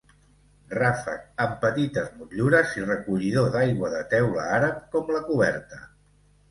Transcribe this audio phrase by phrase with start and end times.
[0.77, 5.89] Ràfec amb petites motllures i recollidor d'aigua de teula àrab, com la coberta.